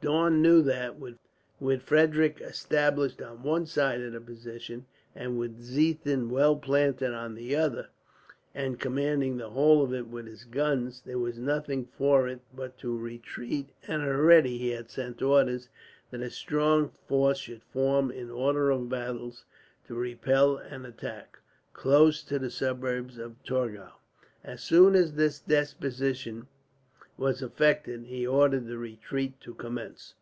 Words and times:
Daun 0.00 0.40
knew 0.40 0.62
that, 0.62 0.94
with 1.58 1.82
Frederick 1.82 2.40
established 2.40 3.20
on 3.20 3.42
one 3.42 3.66
side 3.66 4.00
of 4.00 4.12
the 4.12 4.20
position, 4.20 4.86
and 5.12 5.36
with 5.36 5.58
Ziethen 5.60 6.30
well 6.30 6.54
planted 6.54 7.10
upon 7.10 7.34
the 7.34 7.56
other 7.56 7.88
and 8.54 8.78
commanding 8.78 9.36
the 9.38 9.50
whole 9.50 9.82
of 9.82 9.92
it 9.92 10.06
with 10.06 10.26
his 10.28 10.44
guns, 10.44 11.02
there 11.04 11.18
was 11.18 11.36
nothing 11.40 11.84
for 11.84 12.28
it 12.28 12.38
but 12.54 12.78
to 12.78 12.96
retreat; 12.96 13.70
and 13.88 14.02
already 14.02 14.56
he 14.56 14.68
had 14.70 14.88
sent 14.88 15.20
orders 15.20 15.68
that 16.12 16.22
a 16.22 16.30
strong 16.30 16.90
force 17.08 17.38
should 17.38 17.64
form 17.64 18.12
in 18.12 18.30
order 18.30 18.70
of 18.70 18.88
battle 18.88 19.34
to 19.88 19.96
repel 19.96 20.58
an 20.58 20.84
attack, 20.86 21.40
close 21.72 22.22
to 22.22 22.38
the 22.38 22.52
suburbs 22.52 23.18
of 23.18 23.34
Torgau. 23.42 23.94
As 24.44 24.62
soon 24.62 24.94
as 24.94 25.14
this 25.14 25.40
disposition 25.40 26.46
was 27.16 27.42
effected, 27.42 28.04
he 28.04 28.24
ordered 28.24 28.68
the 28.68 28.78
retreat 28.78 29.32
to 29.40 29.52
commence. 29.52 30.14